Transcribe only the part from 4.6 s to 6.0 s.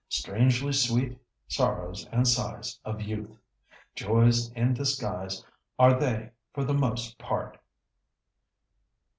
disguise are